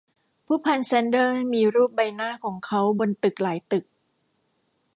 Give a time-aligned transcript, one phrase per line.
[0.45, 3.83] ผู้พันแซนเดอมีรูปใบหน้าของเค้าบนตึกหลายตึก